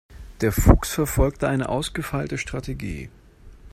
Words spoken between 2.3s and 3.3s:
Strategie.